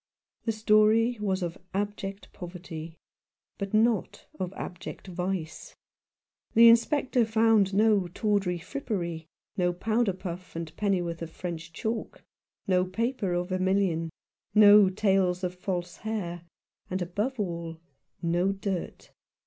[0.45, 2.97] The story was of abject poverty,
[3.59, 5.75] but not of abject vice.
[6.55, 6.83] The 9i Rough Justice.
[6.83, 9.27] Inspector found no tawdry frippery,
[9.57, 12.23] no powder^ puff and pennyworth of French chalk;
[12.65, 14.09] no paper of vermilion;
[14.55, 16.45] no tails of false hair;
[16.89, 17.77] and, above all,
[18.23, 19.11] no dirt.